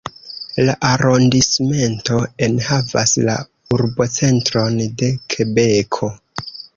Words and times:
La 0.67 0.73
arondismento 0.91 2.21
enhavas 2.47 3.13
la 3.27 3.35
urbocentron 3.77 4.81
de 5.03 5.11
Kebeko. 5.35 6.11